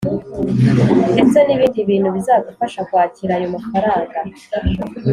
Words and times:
Ndetse 1.13 1.37
n’ibindi 1.43 1.79
bintu 1.89 2.09
bizagufasha 2.15 2.79
kwakira 2.89 3.31
ayo 3.37 3.47
mafaranga 3.55 4.17